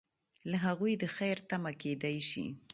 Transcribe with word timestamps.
له 0.49 0.57
هغوی 0.65 0.93
د 1.01 1.03
خیر 1.15 1.37
تمه 1.49 1.71
کیدای 1.81 2.17
شي. 2.29 2.45